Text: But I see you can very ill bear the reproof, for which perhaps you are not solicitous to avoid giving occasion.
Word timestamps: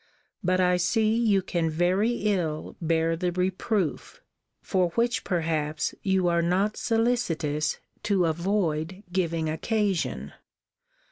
But 0.43 0.59
I 0.59 0.77
see 0.77 1.15
you 1.15 1.43
can 1.43 1.69
very 1.69 2.09
ill 2.23 2.75
bear 2.81 3.15
the 3.15 3.31
reproof, 3.31 4.23
for 4.59 4.89
which 4.95 5.23
perhaps 5.23 5.93
you 6.01 6.27
are 6.27 6.41
not 6.41 6.75
solicitous 6.75 7.77
to 8.01 8.25
avoid 8.25 9.03
giving 9.13 9.47
occasion. 9.47 10.33